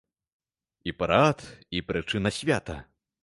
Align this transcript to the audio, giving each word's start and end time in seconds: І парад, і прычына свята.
І 0.91 0.93
парад, 1.03 1.43
і 1.79 1.83
прычына 1.91 2.29
свята. 2.39 2.79